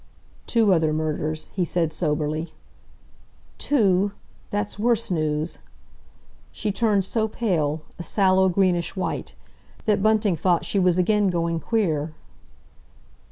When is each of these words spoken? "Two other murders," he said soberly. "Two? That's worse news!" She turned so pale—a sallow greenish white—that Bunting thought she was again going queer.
"Two 0.47 0.73
other 0.73 0.93
murders," 0.93 1.51
he 1.53 1.63
said 1.63 1.93
soberly. 1.93 2.55
"Two? 3.59 4.13
That's 4.49 4.79
worse 4.79 5.11
news!" 5.11 5.59
She 6.51 6.71
turned 6.71 7.05
so 7.05 7.27
pale—a 7.27 8.01
sallow 8.01 8.49
greenish 8.49 8.95
white—that 8.95 10.01
Bunting 10.01 10.35
thought 10.35 10.65
she 10.65 10.79
was 10.79 10.97
again 10.97 11.27
going 11.27 11.59
queer. 11.59 12.15